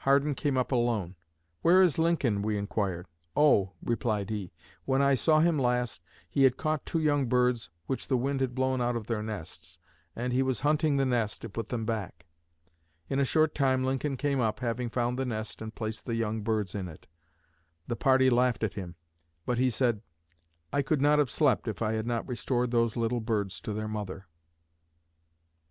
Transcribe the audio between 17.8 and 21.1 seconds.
The party laughed at him; but he said, 'I could